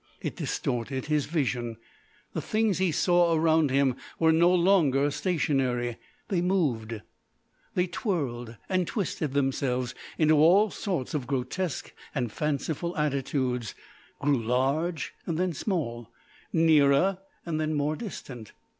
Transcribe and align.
It 0.19 0.35
distorted 0.35 1.05
his 1.05 1.27
vision. 1.27 1.77
The 2.33 2.41
things 2.41 2.79
he 2.79 2.91
saw 2.91 3.35
around 3.35 3.69
him 3.69 3.95
were 4.17 4.31
no 4.31 4.51
longer 4.51 5.11
stationary 5.11 5.97
they 6.27 6.41
moved. 6.41 7.01
They 7.75 7.85
twirled 7.85 8.55
and 8.67 8.87
twisted 8.87 9.33
themselves 9.33 9.93
into 10.17 10.37
all 10.39 10.71
sorts 10.71 11.13
of 11.13 11.27
grotesque 11.27 11.93
and 12.15 12.31
fanciful 12.31 12.97
attitudes; 12.97 13.75
grew 14.19 14.41
large, 14.41 15.13
then 15.27 15.53
small; 15.53 16.09
nearer 16.51 17.19
and 17.45 17.61
then 17.61 17.75
more 17.75 17.95
distant. 17.95 18.53